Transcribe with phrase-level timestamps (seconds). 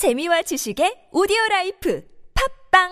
[0.00, 2.00] 재미와 지식의 오디오 라이프
[2.32, 2.88] 팝빵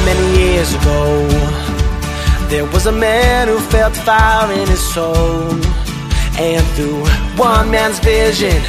[0.00, 1.28] many years ago,
[2.48, 5.60] there was a man who felt fire in his soul.
[6.38, 7.06] And through
[7.36, 8.62] one man's vision,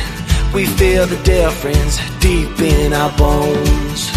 [0.53, 4.09] we feel the difference deep in our bones.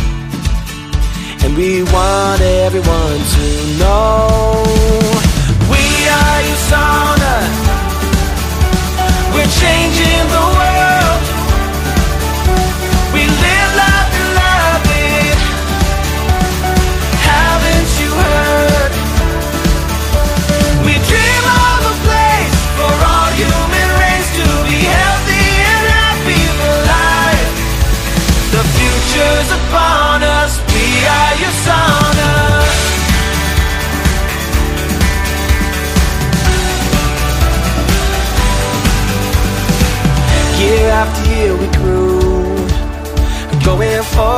[1.43, 3.47] And we want everyone to
[3.81, 4.63] know
[5.69, 7.10] we are Usana.
[7.10, 7.10] We're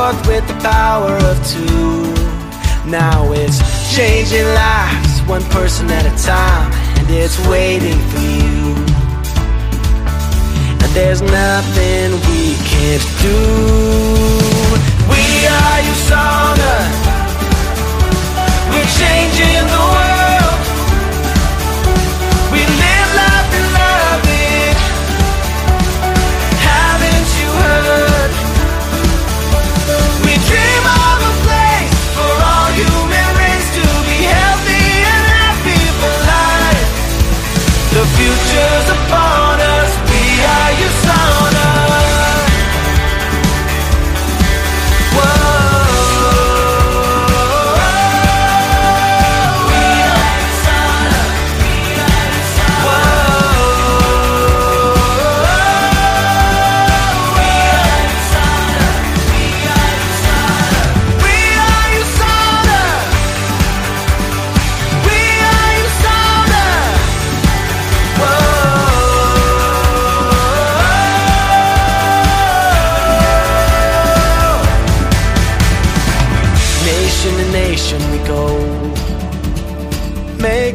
[0.03, 2.03] forth with the power of two.
[2.89, 3.59] Now it's
[3.95, 8.75] changing lives, one person at a time, and it's waiting for you.
[10.81, 14.42] And there's nothing we can't do.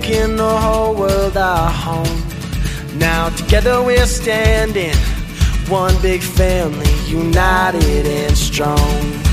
[0.00, 2.22] Making the whole world our home.
[2.98, 4.94] Now together we're standing,
[5.68, 9.27] one big family, united and strong.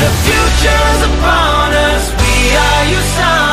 [0.00, 2.10] The future's upon us.
[2.16, 3.49] We are Usana.